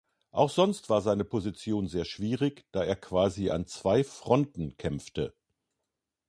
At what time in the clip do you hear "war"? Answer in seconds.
0.89-0.99